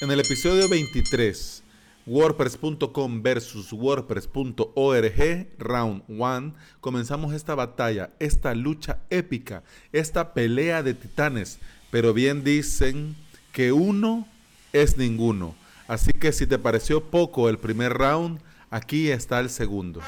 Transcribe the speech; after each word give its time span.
En 0.00 0.10
el 0.10 0.18
episodio 0.18 0.68
23, 0.68 1.62
WordPress.com 2.04 3.22
versus 3.22 3.72
WordPress.org, 3.72 5.48
Round 5.58 6.02
1, 6.08 6.54
comenzamos 6.80 7.32
esta 7.32 7.54
batalla, 7.54 8.10
esta 8.18 8.54
lucha 8.56 8.98
épica, 9.08 9.62
esta 9.92 10.34
pelea 10.34 10.82
de 10.82 10.94
titanes. 10.94 11.60
Pero 11.92 12.12
bien 12.12 12.42
dicen 12.42 13.14
que 13.52 13.70
uno 13.70 14.26
es 14.72 14.98
ninguno. 14.98 15.54
Así 15.86 16.10
que 16.12 16.32
si 16.32 16.46
te 16.48 16.58
pareció 16.58 17.04
poco 17.04 17.48
el 17.48 17.58
primer 17.58 17.92
round, 17.92 18.40
aquí 18.70 19.10
está 19.10 19.38
el 19.38 19.48
segundo. 19.48 20.00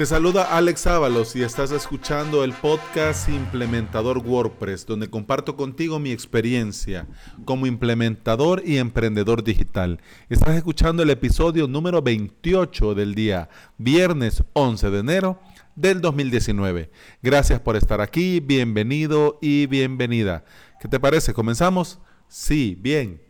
Te 0.00 0.06
saluda 0.06 0.56
Alex 0.56 0.86
Ábalos 0.86 1.36
y 1.36 1.42
estás 1.42 1.72
escuchando 1.72 2.42
el 2.42 2.54
podcast 2.54 3.28
Implementador 3.28 4.16
WordPress, 4.16 4.86
donde 4.86 5.10
comparto 5.10 5.56
contigo 5.56 5.98
mi 5.98 6.10
experiencia 6.10 7.06
como 7.44 7.66
implementador 7.66 8.62
y 8.64 8.78
emprendedor 8.78 9.44
digital. 9.44 10.00
Estás 10.30 10.56
escuchando 10.56 11.02
el 11.02 11.10
episodio 11.10 11.68
número 11.68 12.00
28 12.00 12.94
del 12.94 13.14
día 13.14 13.50
viernes 13.76 14.42
11 14.54 14.88
de 14.88 14.98
enero 15.00 15.38
del 15.76 16.00
2019. 16.00 16.90
Gracias 17.20 17.60
por 17.60 17.76
estar 17.76 18.00
aquí, 18.00 18.40
bienvenido 18.40 19.38
y 19.42 19.66
bienvenida. 19.66 20.46
¿Qué 20.80 20.88
te 20.88 20.98
parece? 20.98 21.34
¿Comenzamos? 21.34 21.98
Sí, 22.26 22.74
bien. 22.80 23.29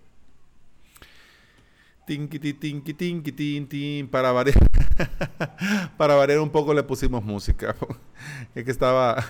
Tin, 2.10 4.08
para 4.08 4.32
variar. 4.32 4.58
para 5.96 6.16
variar 6.16 6.40
un 6.40 6.50
poco 6.50 6.74
le 6.74 6.82
pusimos 6.82 7.22
música. 7.22 7.76
es 8.56 8.64
que 8.64 8.70
estaba, 8.72 9.24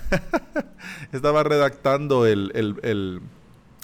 estaba 1.12 1.42
redactando 1.42 2.26
el, 2.26 3.20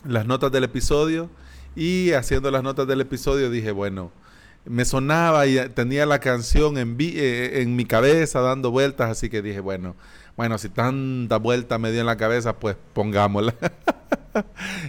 las 0.02 0.27
notas 0.27 0.50
del 0.50 0.64
episodio 0.64 1.28
y 1.75 2.12
haciendo 2.12 2.50
las 2.50 2.62
notas 2.62 2.86
del 2.86 3.03
episodio 3.03 3.50
dije, 3.50 3.70
bueno, 3.70 4.12
me 4.64 4.86
sonaba 4.86 5.47
y 5.47 5.58
tenía 5.75 6.06
la 6.06 6.19
canción 6.19 6.78
en, 6.78 6.97
eh, 6.98 7.60
en 7.60 7.77
mi 7.77 7.84
cabeza 7.84 8.41
dando 8.41 8.70
vueltas, 8.70 9.10
así 9.10 9.28
que 9.28 9.42
dije, 9.42 9.60
bueno, 9.60 9.94
bueno, 10.38 10.56
si 10.56 10.70
tanta 10.70 11.36
vuelta 11.36 11.77
me 11.77 11.92
dio 11.92 12.00
en 12.00 12.06
la 12.06 12.16
cabeza, 12.16 12.58
pues 12.58 12.77
pongámosla. 12.94 13.55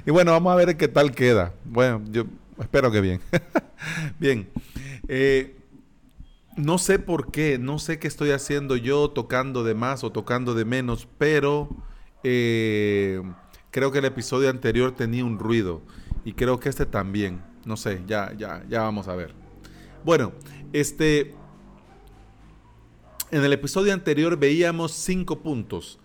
y 0.06 0.12
bueno, 0.12 0.32
vamos 0.32 0.54
a 0.54 0.56
ver 0.56 0.78
qué 0.78 0.88
tal 0.88 1.12
queda. 1.12 1.52
Bueno, 1.66 2.02
yo 2.10 2.24
espero 2.60 2.92
que 2.92 3.02
bien. 3.02 3.22
bien. 4.20 4.50
Eh, 5.08 5.58
no 6.58 6.80
sé 6.80 6.98
por 6.98 7.32
qué, 7.32 7.60
no 7.60 7.78
sé 7.78 8.00
qué 8.00 8.08
estoy 8.08 8.32
haciendo 8.32 8.76
yo 8.76 9.12
tocando 9.12 9.64
de 9.64 9.76
más 9.76 10.04
o 10.04 10.12
tocando 10.12 10.56
de 10.56 10.66
menos, 10.66 11.08
pero 11.18 11.70
eh, 12.24 13.22
creo 13.70 13.92
que 13.92 14.00
el 14.00 14.06
episodio 14.06 14.50
anterior 14.50 14.92
tenía 14.94 15.24
un 15.24 15.38
ruido 15.38 15.82
y 16.26 16.34
creo 16.34 16.60
que 16.60 16.70
este 16.70 16.86
también. 16.86 17.42
No 17.64 17.78
sé, 17.78 18.02
ya, 18.08 18.34
ya, 18.36 18.64
ya 18.68 18.82
vamos 18.82 19.08
a 19.08 19.16
ver. 19.16 19.34
Bueno, 20.04 20.32
este, 20.74 21.36
en 23.30 23.44
el 23.44 23.54
episodio 23.54 23.94
anterior 23.94 24.38
veíamos 24.38 24.94
cinco 24.94 25.40
puntos. 25.40 26.00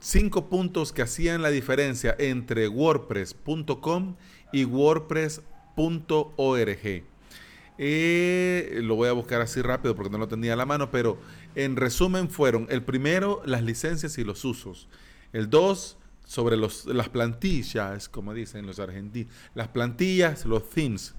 Cinco 0.00 0.48
puntos 0.48 0.92
que 0.92 1.02
hacían 1.02 1.42
la 1.42 1.48
diferencia 1.48 2.14
entre 2.18 2.68
WordPress.com 2.68 4.14
y 4.52 4.64
WordPress 4.64 5.42
.org. 5.76 7.04
Eh, 7.78 8.80
lo 8.82 8.94
voy 8.94 9.08
a 9.08 9.12
buscar 9.12 9.42
así 9.42 9.60
rápido 9.60 9.94
porque 9.94 10.10
no 10.10 10.18
lo 10.18 10.28
tenía 10.28 10.54
a 10.54 10.56
la 10.56 10.66
mano, 10.66 10.90
pero 10.90 11.18
en 11.54 11.76
resumen 11.76 12.30
fueron 12.30 12.66
el 12.70 12.82
primero, 12.82 13.42
las 13.44 13.62
licencias 13.62 14.18
y 14.18 14.24
los 14.24 14.44
usos. 14.44 14.88
El 15.32 15.50
dos, 15.50 15.98
sobre 16.24 16.56
los, 16.56 16.86
las 16.86 17.08
plantillas, 17.08 18.08
como 18.08 18.34
dicen 18.34 18.66
los 18.66 18.78
argentinos, 18.78 19.32
las 19.54 19.68
plantillas, 19.68 20.44
los 20.44 20.68
themes. 20.70 21.14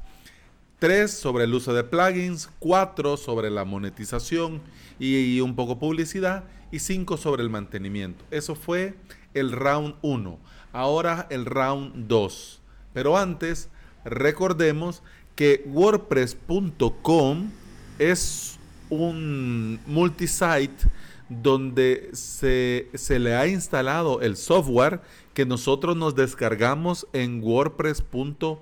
Tres, 0.80 1.12
sobre 1.12 1.46
el 1.46 1.54
uso 1.56 1.74
de 1.74 1.84
plugins. 1.84 2.50
Cuatro, 2.60 3.18
sobre 3.18 3.50
la 3.50 3.66
monetización 3.66 4.62
y, 5.00 5.40
un 5.40 5.56
poco 5.56 5.80
publicidad. 5.80 6.44
Y 6.72 6.80
cinco, 6.80 7.18
sobre 7.18 7.42
el 7.42 7.50
mantenimiento. 7.50 8.26
Eso 8.30 8.54
fue 8.54 8.96
el 9.34 9.54
round 9.54 9.96
1. 10.04 10.40
Ahora 10.74 11.26
el 11.32 11.46
round 11.46 12.08
2. 12.08 12.62
Pero 12.94 13.18
antes 13.18 13.70
Recordemos 14.08 15.04
que 15.36 15.64
WordPress.com 15.68 17.52
es 18.00 18.58
un 18.90 19.80
multisite 19.86 20.88
donde 21.30 22.10
se, 22.14 22.90
le 23.20 23.36
ha 23.36 23.48
instalado 23.48 24.22
el 24.22 24.38
software 24.38 25.02
que 25.34 25.46
nosotros 25.46 25.98
nos 25.98 26.16
descargamos 26.16 27.06
en 27.12 27.44
wordpress.org. 27.44 28.62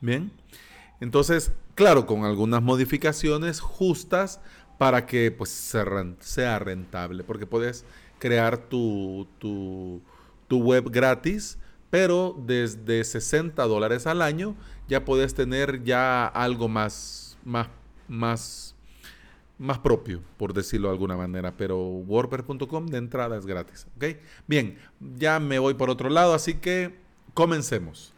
Bien, 0.00 0.32
entonces, 1.00 1.52
claro, 1.76 2.04
con 2.06 2.24
algunas 2.24 2.62
modificaciones 2.62 3.60
justas 3.60 4.40
para 4.76 5.06
que 5.06 5.30
pues, 5.30 5.50
sea 5.50 6.58
rentable, 6.58 7.22
porque 7.22 7.46
puedes 7.46 7.84
crear 8.18 8.58
tu, 8.58 9.28
tu, 9.38 10.02
tu 10.48 10.58
web 10.58 10.90
gratis 10.90 11.58
pero 11.92 12.34
desde 12.46 13.04
60 13.04 13.62
dólares 13.64 14.06
al 14.06 14.22
año 14.22 14.56
ya 14.88 15.04
puedes 15.04 15.34
tener 15.34 15.84
ya 15.84 16.26
algo 16.26 16.66
más, 16.66 17.36
más, 17.44 17.68
más, 18.08 18.74
más 19.58 19.78
propio, 19.78 20.22
por 20.38 20.54
decirlo 20.54 20.88
de 20.88 20.94
alguna 20.94 21.18
manera. 21.18 21.54
Pero 21.54 21.76
WordPress.com 21.78 22.86
de 22.86 22.96
entrada 22.96 23.36
es 23.36 23.44
gratis. 23.44 23.86
¿ok? 23.96 24.16
Bien, 24.46 24.78
ya 25.18 25.38
me 25.38 25.58
voy 25.58 25.74
por 25.74 25.90
otro 25.90 26.08
lado, 26.08 26.32
así 26.32 26.54
que 26.54 26.96
comencemos. 27.34 28.14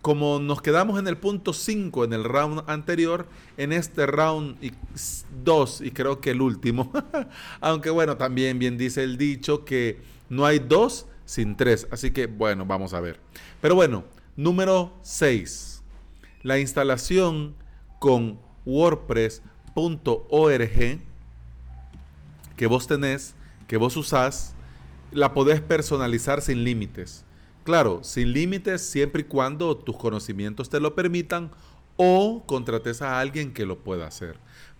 Como 0.00 0.38
nos 0.38 0.62
quedamos 0.62 0.98
en 0.98 1.06
el 1.06 1.18
punto 1.18 1.52
5 1.52 2.04
en 2.04 2.14
el 2.14 2.24
round 2.24 2.62
anterior, 2.66 3.26
en 3.58 3.74
este 3.74 4.06
round 4.06 4.56
2 5.44 5.80
y 5.82 5.90
creo 5.90 6.18
que 6.22 6.30
el 6.30 6.40
último, 6.40 6.90
aunque 7.60 7.90
bueno, 7.90 8.16
también 8.16 8.58
bien 8.58 8.78
dice 8.78 9.02
el 9.02 9.18
dicho 9.18 9.66
que 9.66 10.00
no 10.30 10.46
hay 10.46 10.60
dos 10.60 11.04
sin 11.30 11.56
tres. 11.56 11.86
Así 11.92 12.10
que 12.10 12.26
bueno, 12.26 12.66
vamos 12.66 12.92
a 12.92 12.98
ver. 13.00 13.20
Pero 13.60 13.76
bueno, 13.76 14.02
número 14.36 14.92
6. 15.02 15.80
La 16.42 16.58
instalación 16.58 17.54
con 18.00 18.40
WordPress.org 18.66 19.40
que 22.56 22.66
vos 22.66 22.88
tenés, 22.88 23.36
que 23.68 23.76
vos 23.76 23.96
usás, 23.96 24.54
la 25.12 25.32
podés 25.32 25.60
personalizar 25.60 26.42
sin 26.42 26.64
límites. 26.64 27.24
Claro, 27.62 28.00
sin 28.02 28.32
límites 28.32 28.82
siempre 28.82 29.20
y 29.20 29.24
cuando 29.24 29.76
tus 29.76 29.96
conocimientos 29.96 30.68
te 30.68 30.80
lo 30.80 30.96
permitan 30.96 31.52
o 31.96 32.42
contrates 32.44 33.02
a 33.02 33.20
alguien 33.20 33.52
que 33.52 33.66
lo 33.66 33.78
pueda 33.78 34.08
hacer. 34.08 34.36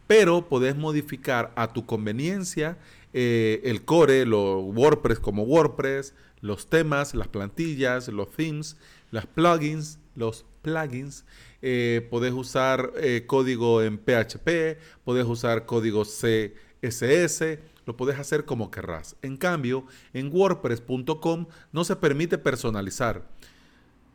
Pero 0.09 0.49
podés 0.49 0.77
modificar 0.77 1.53
a 1.55 1.72
tu 1.72 1.87
conveniencia 1.87 2.77
eh, 3.12 3.61
el 3.65 3.84
core, 3.84 4.25
lo 4.25 4.61
WordPress 4.61 5.19
como 5.19 5.43
WordPress, 5.43 6.15
los 6.40 6.68
temas, 6.68 7.14
las 7.14 7.28
plantillas, 7.28 8.08
los 8.08 8.30
themes, 8.30 8.76
las 9.10 9.26
plugins, 9.26 9.98
los 10.14 10.44
plugins. 10.62 11.24
Eh, 11.62 12.06
podés 12.10 12.32
usar 12.32 12.92
eh, 12.96 13.24
código 13.26 13.82
en 13.82 13.98
PHP, 13.98 14.78
podés 15.04 15.26
usar 15.26 15.66
código 15.66 16.04
CSS, 16.04 17.58
lo 17.86 17.96
podés 17.96 18.18
hacer 18.18 18.44
como 18.44 18.70
querrás. 18.70 19.16
En 19.22 19.36
cambio, 19.36 19.84
en 20.12 20.30
WordPress.com 20.32 21.46
no 21.72 21.84
se 21.84 21.96
permite 21.96 22.38
personalizar 22.38 23.28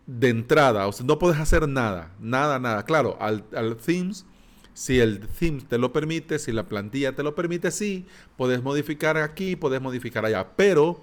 de 0.07 0.29
entrada, 0.29 0.87
o 0.87 0.91
sea, 0.91 1.05
no 1.05 1.17
podés 1.17 1.39
hacer 1.39 1.67
nada, 1.67 2.13
nada, 2.19 2.59
nada. 2.59 2.85
Claro, 2.85 3.17
al, 3.19 3.43
al 3.55 3.75
themes 3.77 4.25
si 4.75 4.99
el 4.99 5.21
theme 5.27 5.61
te 5.61 5.77
lo 5.77 5.93
permite, 5.93 6.37
si 6.37 6.51
la 6.51 6.67
plantilla 6.67 7.15
te 7.15 7.23
lo 7.23 7.33
permite, 7.33 7.71
sí, 7.71 8.05
puedes 8.35 8.61
modificar 8.61 9.17
aquí, 9.17 9.55
puedes 9.55 9.81
modificar 9.81 10.25
allá, 10.25 10.55
pero 10.57 11.01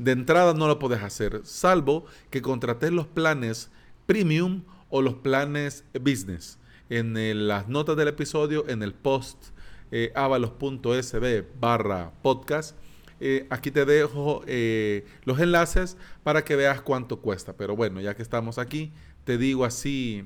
de 0.00 0.12
entrada 0.12 0.54
no 0.54 0.66
lo 0.66 0.78
puedes 0.78 1.02
hacer, 1.02 1.42
salvo 1.44 2.06
que 2.30 2.40
contrates 2.40 2.90
los 2.90 3.06
planes 3.06 3.70
premium 4.06 4.62
o 4.88 5.02
los 5.02 5.14
planes 5.14 5.84
business. 6.00 6.58
En 6.88 7.14
las 7.46 7.68
notas 7.68 7.98
del 7.98 8.08
episodio, 8.08 8.66
en 8.66 8.82
el 8.82 8.94
post 8.94 9.48
eh, 9.92 10.10
avalos.sb 10.16 11.44
barra 11.60 12.12
podcast, 12.22 12.76
eh, 13.20 13.46
aquí 13.50 13.70
te 13.70 13.84
dejo 13.84 14.42
eh, 14.46 15.04
los 15.24 15.38
enlaces 15.38 15.98
para 16.22 16.44
que 16.44 16.56
veas 16.56 16.80
cuánto 16.80 17.20
cuesta. 17.20 17.52
Pero 17.52 17.76
bueno, 17.76 18.00
ya 18.00 18.16
que 18.16 18.22
estamos 18.22 18.56
aquí, 18.58 18.92
te 19.24 19.36
digo 19.36 19.66
así, 19.66 20.24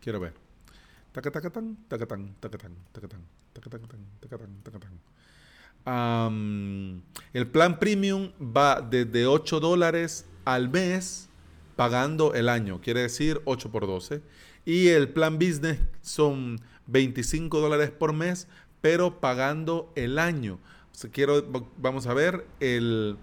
quiero 0.00 0.20
ver 0.20 0.34
el 5.86 7.46
plan 7.52 7.78
premium 7.78 8.30
va 8.40 8.80
desde 8.80 9.26
8 9.26 9.60
dólares 9.60 10.26
al 10.44 10.68
mes 10.68 11.28
pagando 11.76 12.34
el 12.34 12.48
año, 12.48 12.80
quiere 12.80 13.02
decir 13.02 13.40
8 13.44 13.70
por 13.70 13.86
12. 13.86 14.22
Y 14.64 14.88
el 14.88 15.08
plan 15.10 15.38
business 15.38 15.78
son 16.00 16.60
25 16.88 17.60
dólares 17.60 17.90
por 17.90 18.12
mes, 18.12 18.48
pero 18.80 19.20
pagando 19.20 19.92
el 19.94 20.18
año. 20.18 20.58
O 21.04 21.08
quiero, 21.12 21.44
vamos 21.76 22.06
a 22.06 22.14
ver, 22.14 22.46
el 22.58 23.16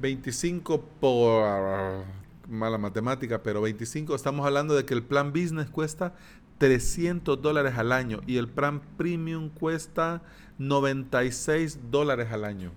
25 0.00 0.82
por 1.00 2.04
mala 2.48 2.76
matemática, 2.76 3.42
pero 3.42 3.62
25, 3.62 4.14
estamos 4.14 4.44
hablando 4.44 4.74
de 4.74 4.84
que 4.84 4.92
el 4.92 5.02
plan 5.02 5.32
business 5.32 5.70
cuesta 5.70 6.14
300 6.58 7.40
dólares 7.40 7.74
al 7.76 7.92
año 7.92 8.20
y 8.26 8.36
el 8.36 8.48
plan 8.48 8.80
premium 8.96 9.48
cuesta 9.50 10.22
96 10.58 11.90
dólares 11.90 12.28
al 12.30 12.44
año. 12.44 12.72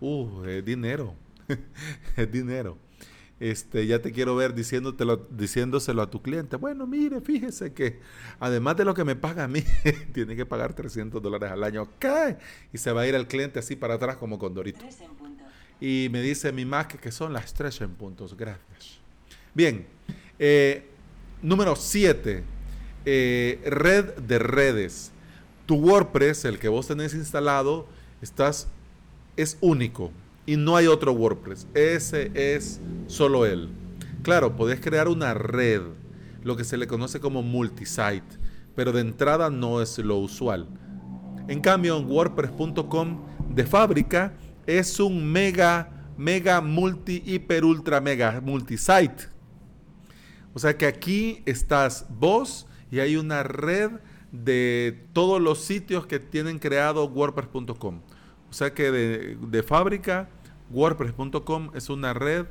Uh, 0.00 0.44
es 0.44 0.64
dinero. 0.64 1.14
es 2.16 2.30
dinero. 2.30 2.76
Este, 3.40 3.86
ya 3.86 4.02
te 4.02 4.10
quiero 4.10 4.34
ver 4.34 4.52
diciéndotelo, 4.52 5.28
diciéndoselo 5.30 6.02
a 6.02 6.10
tu 6.10 6.20
cliente. 6.22 6.56
Bueno, 6.56 6.86
mire, 6.86 7.20
fíjese 7.20 7.72
que 7.72 8.00
además 8.40 8.76
de 8.76 8.84
lo 8.84 8.94
que 8.94 9.04
me 9.04 9.14
paga 9.14 9.44
a 9.44 9.48
mí, 9.48 9.62
tiene 10.12 10.34
que 10.34 10.44
pagar 10.44 10.74
300 10.74 11.22
dólares 11.22 11.50
al 11.50 11.62
año. 11.62 11.88
¿Qué? 12.00 12.36
Y 12.72 12.78
se 12.78 12.90
va 12.92 13.02
a 13.02 13.06
ir 13.06 13.14
al 13.14 13.28
cliente 13.28 13.60
así 13.60 13.76
para 13.76 13.94
atrás 13.94 14.16
como 14.16 14.38
Condorito. 14.38 14.84
Y 15.80 16.08
me 16.10 16.20
dice 16.20 16.50
mi 16.50 16.64
Mac 16.64 16.98
que 16.98 17.12
son 17.12 17.32
las 17.32 17.54
tres 17.54 17.80
en 17.80 17.90
puntos. 17.90 18.36
Gracias. 18.36 18.98
Bien. 19.54 19.86
Eh, 20.38 20.88
número 21.40 21.76
7. 21.76 22.57
Eh, 23.10 23.62
red 23.64 24.16
de 24.16 24.38
redes. 24.38 25.12
Tu 25.64 25.76
WordPress, 25.76 26.44
el 26.44 26.58
que 26.58 26.68
vos 26.68 26.88
tenés 26.88 27.14
instalado, 27.14 27.86
estás, 28.20 28.68
es 29.38 29.56
único 29.62 30.10
y 30.44 30.58
no 30.58 30.76
hay 30.76 30.88
otro 30.88 31.12
WordPress. 31.12 31.66
Ese 31.72 32.30
es 32.34 32.82
solo 33.06 33.46
él. 33.46 33.70
Claro, 34.22 34.56
podés 34.56 34.78
crear 34.80 35.08
una 35.08 35.32
red, 35.32 35.80
lo 36.42 36.54
que 36.54 36.64
se 36.64 36.76
le 36.76 36.86
conoce 36.86 37.18
como 37.18 37.42
multisite, 37.42 38.36
pero 38.76 38.92
de 38.92 39.00
entrada 39.00 39.48
no 39.48 39.80
es 39.80 39.96
lo 39.96 40.18
usual. 40.18 40.68
En 41.48 41.62
cambio, 41.62 41.96
en 41.96 42.10
WordPress.com 42.10 43.24
de 43.48 43.64
fábrica 43.64 44.34
es 44.66 45.00
un 45.00 45.32
mega, 45.32 46.10
mega, 46.18 46.60
multi, 46.60 47.22
hiper, 47.24 47.64
ultra, 47.64 48.02
mega 48.02 48.42
multisite. 48.42 49.28
O 50.52 50.58
sea 50.58 50.76
que 50.76 50.84
aquí 50.84 51.42
estás 51.46 52.04
vos 52.10 52.67
y 52.90 53.00
hay 53.00 53.16
una 53.16 53.42
red 53.42 53.92
de 54.32 55.04
todos 55.12 55.40
los 55.40 55.60
sitios 55.60 56.06
que 56.06 56.18
tienen 56.18 56.58
creado 56.58 57.06
WordPress.com. 57.06 58.00
O 58.50 58.52
sea 58.52 58.72
que 58.72 58.90
de, 58.90 59.36
de 59.40 59.62
fábrica 59.62 60.28
WordPress.com 60.70 61.70
es 61.74 61.88
una 61.88 62.14
red 62.14 62.46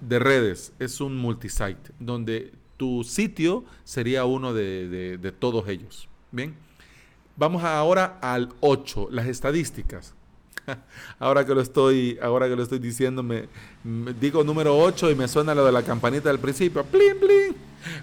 de 0.00 0.18
redes, 0.18 0.72
es 0.78 1.00
un 1.00 1.16
multisite, 1.16 1.92
donde 1.98 2.52
tu 2.76 3.04
sitio 3.04 3.64
sería 3.84 4.24
uno 4.24 4.52
de, 4.52 5.34
todos 5.38 5.68
ellos. 5.68 6.08
Bien, 6.30 6.54
vamos 7.36 7.64
ahora 7.64 8.18
al 8.20 8.50
8, 8.60 9.08
las 9.10 9.26
estadísticas. 9.26 10.14
ahora 11.18 11.46
que 11.46 11.54
lo 11.54 11.60
estoy, 11.60 12.18
ahora 12.20 12.48
que 12.48 12.56
lo 12.56 12.62
estoy 12.62 12.78
diciendo, 12.78 13.22
me, 13.22 13.48
digo 14.20 14.44
número 14.44 14.76
8 14.78 15.10
y 15.10 15.14
me 15.14 15.28
suena 15.28 15.54
lo 15.54 15.64
de 15.64 15.72
la 15.72 15.82
campanita 15.82 16.28
del 16.28 16.38
principio, 16.38 16.84
plin, 16.84 17.18
plin. 17.18 17.55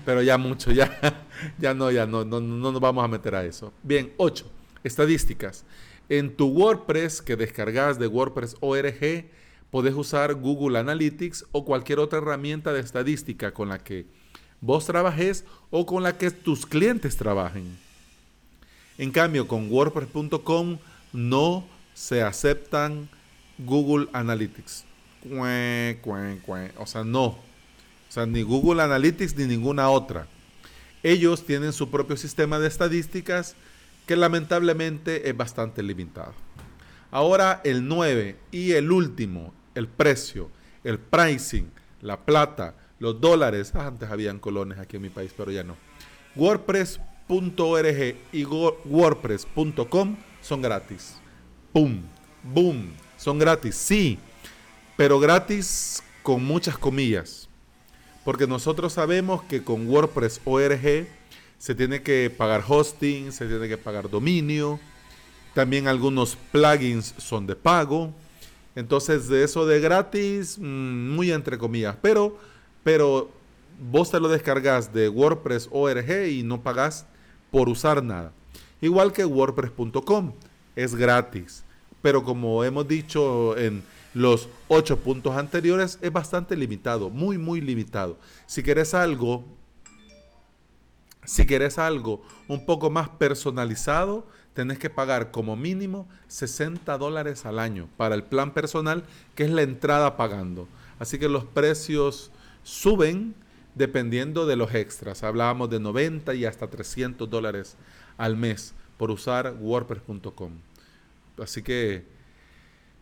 Pero 0.05 0.21
ya 0.21 0.37
mucho, 0.37 0.71
ya, 0.71 1.25
ya 1.59 1.73
no, 1.73 1.91
ya 1.91 2.05
no, 2.05 2.25
no, 2.25 2.39
no 2.39 2.71
nos 2.71 2.81
vamos 2.81 3.03
a 3.03 3.07
meter 3.07 3.35
a 3.35 3.45
eso. 3.45 3.73
Bien, 3.83 4.13
8, 4.17 4.45
estadísticas. 4.83 5.65
En 6.09 6.35
tu 6.35 6.47
WordPress 6.47 7.21
que 7.21 7.35
descargas 7.35 7.97
de 7.97 8.07
WordPress 8.07 8.57
ORG, 8.59 9.25
puedes 9.71 9.95
usar 9.95 10.35
Google 10.35 10.77
Analytics 10.77 11.45
o 11.51 11.65
cualquier 11.65 11.99
otra 11.99 12.19
herramienta 12.19 12.73
de 12.73 12.81
estadística 12.81 13.53
con 13.53 13.69
la 13.69 13.79
que 13.79 14.05
vos 14.61 14.85
trabajes 14.85 15.45
o 15.71 15.85
con 15.85 16.03
la 16.03 16.17
que 16.17 16.31
tus 16.31 16.65
clientes 16.65 17.17
trabajen. 17.17 17.77
En 18.97 19.11
cambio, 19.11 19.47
con 19.47 19.71
WordPress.com 19.71 20.77
no 21.13 21.65
se 21.93 22.21
aceptan 22.21 23.09
Google 23.57 24.07
Analytics. 24.13 24.85
O 25.29 26.85
sea, 26.85 27.03
no. 27.03 27.37
Sea, 28.13 28.27
ni 28.27 28.43
Google 28.43 28.83
Analytics 28.83 29.35
ni 29.37 29.45
ninguna 29.45 29.89
otra. 29.89 30.27
Ellos 31.01 31.47
tienen 31.47 31.73
su 31.73 31.89
propio 31.89 32.15
sistema 32.15 32.59
de 32.59 32.67
estadísticas 32.67 33.55
que 34.05 34.15
lamentablemente 34.15 35.27
es 35.27 35.35
bastante 35.35 35.81
limitado. 35.81 36.35
Ahora 37.09 37.59
el 37.63 37.87
9 37.87 38.37
y 38.51 38.73
el 38.73 38.91
último, 38.91 39.51
el 39.73 39.87
precio, 39.87 40.51
el 40.83 40.99
pricing, 40.99 41.71
la 42.01 42.23
plata, 42.23 42.75
los 42.99 43.19
dólares. 43.19 43.71
Ah, 43.73 43.87
antes 43.87 44.07
habían 44.11 44.37
colones 44.37 44.77
aquí 44.77 44.97
en 44.97 45.01
mi 45.01 45.09
país, 45.09 45.33
pero 45.35 45.51
ya 45.51 45.63
no. 45.63 45.75
WordPress.org 46.35 48.15
y 48.31 48.45
WordPress.com 48.45 50.17
son 50.39 50.61
gratis. 50.61 51.15
¡Pum! 51.71 52.03
¡Boom! 52.43 52.93
Son 53.17 53.39
gratis, 53.39 53.73
sí, 53.73 54.19
pero 54.97 55.19
gratis 55.19 56.03
con 56.21 56.43
muchas 56.43 56.77
comillas. 56.77 57.49
Porque 58.23 58.47
nosotros 58.47 58.93
sabemos 58.93 59.43
que 59.43 59.63
con 59.63 59.87
WordPress.org 59.87 61.07
se 61.57 61.75
tiene 61.75 62.01
que 62.01 62.29
pagar 62.29 62.63
hosting, 62.67 63.31
se 63.31 63.47
tiene 63.47 63.67
que 63.67 63.77
pagar 63.77 64.09
dominio. 64.09 64.79
También 65.53 65.87
algunos 65.87 66.37
plugins 66.51 67.13
son 67.17 67.47
de 67.47 67.55
pago. 67.55 68.13
Entonces, 68.75 69.27
de 69.27 69.43
eso 69.43 69.65
de 69.65 69.79
gratis, 69.79 70.57
mm, 70.59 71.15
muy 71.15 71.31
entre 71.31 71.57
comillas. 71.57 71.95
Pero, 72.01 72.37
pero 72.83 73.29
vos 73.79 74.09
te 74.09 74.19
lo 74.19 74.29
descargas 74.29 74.93
de 74.93 75.09
WordPress 75.09 75.69
ORG 75.71 76.27
y 76.29 76.43
no 76.43 76.61
pagas 76.61 77.05
por 77.51 77.69
usar 77.69 78.03
nada. 78.03 78.33
Igual 78.81 79.13
que 79.13 79.25
WordPress.com, 79.25 80.33
es 80.75 80.95
gratis. 80.95 81.63
Pero 82.01 82.23
como 82.23 82.63
hemos 82.63 82.87
dicho 82.87 83.57
en 83.57 83.83
los 84.13 84.49
ocho 84.67 84.99
puntos 84.99 85.35
anteriores, 85.35 85.97
es 86.01 86.11
bastante 86.11 86.55
limitado, 86.55 87.09
muy, 87.09 87.37
muy 87.37 87.61
limitado. 87.61 88.17
Si 88.45 88.63
querés 88.63 88.93
algo 88.93 89.43
si 91.25 91.45
quieres 91.45 91.77
algo 91.77 92.21
un 92.47 92.65
poco 92.65 92.89
más 92.89 93.09
personalizado, 93.09 94.27
tenés 94.53 94.77
que 94.77 94.89
pagar 94.89 95.31
como 95.31 95.55
mínimo 95.55 96.07
60 96.27 96.97
dólares 96.97 97.45
al 97.45 97.59
año 97.59 97.87
para 97.97 98.15
el 98.15 98.23
plan 98.23 98.53
personal, 98.53 99.03
que 99.35 99.43
es 99.43 99.49
la 99.49 99.61
entrada 99.61 100.17
pagando. 100.17 100.67
Así 100.99 101.19
que 101.19 101.29
los 101.29 101.45
precios 101.45 102.31
suben 102.63 103.35
dependiendo 103.75 104.45
de 104.45 104.55
los 104.55 104.73
extras. 104.75 105.23
Hablábamos 105.23 105.69
de 105.69 105.79
90 105.79 106.33
y 106.35 106.45
hasta 106.45 106.67
300 106.67 107.29
dólares 107.29 107.77
al 108.17 108.35
mes 108.35 108.73
por 108.97 109.09
usar 109.09 109.55
WordPress.com. 109.59 110.51
Así 111.41 111.63
que 111.63 112.05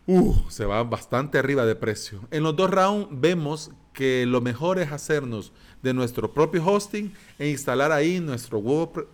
uh, 0.07 0.35
se 0.49 0.65
va 0.65 0.83
bastante 0.83 1.37
arriba 1.37 1.65
de 1.65 1.75
precio. 1.75 2.21
En 2.31 2.43
los 2.43 2.55
dos 2.55 2.69
rounds 2.69 3.07
vemos 3.11 3.71
que 3.93 4.25
lo 4.25 4.41
mejor 4.41 4.79
es 4.79 4.91
hacernos 4.91 5.51
de 5.83 5.93
nuestro 5.93 6.33
propio 6.33 6.65
hosting 6.65 7.13
e 7.39 7.49
instalar 7.49 7.91
ahí 7.91 8.19
nuestro, 8.19 8.61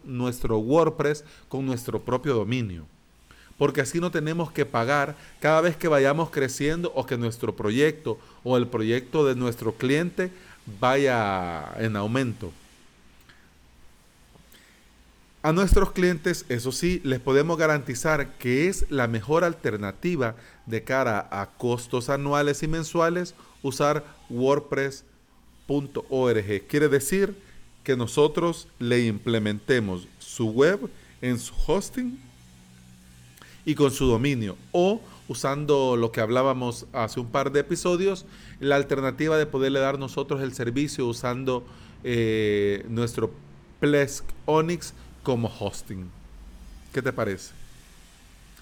nuestro 0.04 0.60
WordPress 0.60 1.24
con 1.48 1.66
nuestro 1.66 2.02
propio 2.02 2.36
dominio. 2.36 2.86
Porque 3.58 3.82
así 3.82 4.00
no 4.00 4.12
tenemos 4.12 4.52
que 4.52 4.66
pagar 4.66 5.16
cada 5.40 5.62
vez 5.62 5.76
que 5.76 5.88
vayamos 5.88 6.30
creciendo 6.30 6.92
o 6.94 7.06
que 7.06 7.18
nuestro 7.18 7.56
proyecto 7.56 8.20
o 8.44 8.56
el 8.56 8.68
proyecto 8.68 9.26
de 9.26 9.36
nuestro 9.36 9.74
cliente 9.74 10.32
vaya 10.80 11.74
en 11.80 11.96
aumento. 11.96 12.52
A 15.44 15.54
nuestros 15.54 15.92
clientes, 15.92 16.46
eso 16.50 16.72
sí, 16.72 17.00
les 17.04 17.20
podemos 17.20 17.58
garantizar 17.58 18.38
que 18.38 18.68
es 18.68 18.86
la 18.90 19.08
mejor 19.08 19.44
alternativa 19.44 20.36
de 20.66 20.84
cara 20.84 21.28
a 21.32 21.52
costos 21.58 22.10
anuales 22.10 22.64
y 22.64 22.68
mensuales 22.68 23.36
usar 23.62 24.04
WordPress.org. 24.30 25.04
Quiere 26.68 26.90
decir 26.90 27.38
que 27.84 27.96
nosotros 27.96 28.68
le 28.80 29.06
implementemos 29.06 30.08
su 30.20 30.50
web 30.50 30.90
en 31.22 31.40
su 31.40 31.54
hosting 31.68 32.20
y 33.64 33.76
con 33.76 33.92
su 33.92 34.08
dominio 34.08 34.58
o 34.72 35.02
usando 35.28 35.96
lo 35.98 36.12
que 36.12 36.22
hablábamos 36.22 36.88
hace 36.94 37.20
un 37.20 37.28
par 37.28 37.52
de 37.52 37.60
episodios, 37.60 38.26
la 38.60 38.76
alternativa 38.76 39.38
de 39.38 39.46
poderle 39.46 39.80
dar 39.80 40.00
nosotros 40.00 40.42
el 40.42 40.54
servicio 40.54 41.06
usando 41.06 41.64
eh, 42.04 42.86
nuestro 42.90 43.32
Plesk 43.80 44.24
Onyx 44.46 44.94
como 45.28 45.52
hosting. 45.60 46.10
¿Qué 46.94 47.02
te 47.02 47.12
parece? 47.12 47.52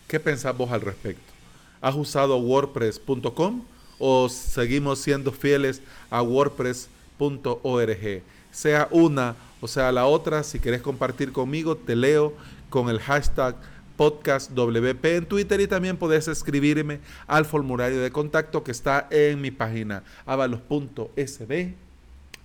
¿Qué 0.08 0.20
pensás 0.20 0.58
vos 0.58 0.72
al 0.72 0.82
respecto? 0.82 1.32
¿Has 1.80 1.94
usado 1.94 2.38
WordPress.com 2.38 3.62
o 4.00 4.30
seguimos 4.30 4.98
siendo 4.98 5.32
fieles 5.32 5.84
a 6.10 6.24
WordPress.org? 6.24 8.24
Sea 8.52 8.88
una 8.90 9.36
o 9.62 9.68
sea 9.68 9.92
la 9.92 10.08
otra, 10.08 10.42
si 10.42 10.60
quieres 10.60 10.82
compartir 10.82 11.32
conmigo, 11.32 11.78
te 11.78 11.96
leo 11.96 12.34
con 12.72 12.90
el 12.90 13.00
hashtag 13.00 13.56
podcastwp 13.96 15.06
en 15.06 15.28
Twitter 15.28 15.62
y 15.62 15.68
también 15.68 15.98
puedes 15.98 16.28
escribirme 16.28 17.00
al 17.28 17.46
formulario 17.46 18.02
de 18.02 18.12
contacto 18.12 18.64
que 18.64 18.72
está 18.72 19.08
en 19.12 19.40
mi 19.40 19.52
página 19.52 20.02
avalos.sb 20.26 21.76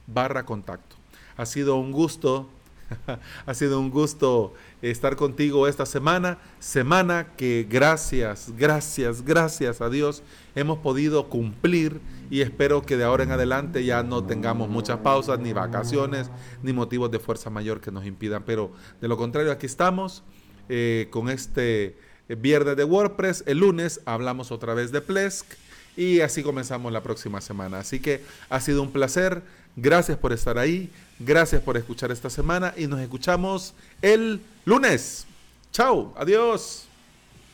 barra 0.06 0.44
contacto. 0.44 0.96
Ha 1.38 1.46
sido 1.46 1.76
un 1.76 1.90
gusto 1.90 2.50
ha 3.46 3.54
sido 3.54 3.80
un 3.80 3.90
gusto 3.90 4.54
estar 4.82 5.16
contigo 5.16 5.68
esta 5.68 5.86
semana, 5.86 6.38
semana 6.58 7.28
que 7.36 7.66
gracias, 7.68 8.52
gracias, 8.56 9.24
gracias 9.24 9.80
a 9.80 9.90
Dios 9.90 10.22
hemos 10.54 10.78
podido 10.78 11.28
cumplir 11.28 12.00
y 12.30 12.40
espero 12.40 12.82
que 12.82 12.96
de 12.96 13.04
ahora 13.04 13.24
en 13.24 13.32
adelante 13.32 13.84
ya 13.84 14.02
no 14.02 14.24
tengamos 14.24 14.68
muchas 14.68 14.98
pausas, 14.98 15.38
ni 15.38 15.52
vacaciones, 15.52 16.30
ni 16.62 16.72
motivos 16.72 17.10
de 17.10 17.18
fuerza 17.18 17.50
mayor 17.50 17.80
que 17.80 17.90
nos 17.90 18.06
impidan, 18.06 18.44
pero 18.44 18.72
de 19.00 19.08
lo 19.08 19.16
contrario 19.16 19.52
aquí 19.52 19.66
estamos 19.66 20.22
eh, 20.68 21.08
con 21.10 21.28
este 21.28 21.96
viernes 22.28 22.76
de 22.76 22.84
WordPress, 22.84 23.44
el 23.46 23.58
lunes 23.58 24.00
hablamos 24.04 24.52
otra 24.52 24.74
vez 24.74 24.92
de 24.92 25.00
Plesk 25.00 25.46
y 25.96 26.20
así 26.20 26.42
comenzamos 26.42 26.92
la 26.92 27.02
próxima 27.02 27.40
semana. 27.40 27.80
Así 27.80 28.00
que 28.00 28.22
ha 28.48 28.60
sido 28.60 28.82
un 28.82 28.92
placer, 28.92 29.42
gracias 29.76 30.18
por 30.18 30.32
estar 30.32 30.58
ahí, 30.58 30.90
gracias 31.18 31.62
por 31.62 31.76
escuchar 31.76 32.10
esta 32.10 32.30
semana 32.30 32.74
y 32.76 32.86
nos 32.86 33.00
escuchamos 33.00 33.74
el 34.02 34.40
lunes. 34.64 35.26
Chao, 35.72 36.12
adiós. 36.16 36.89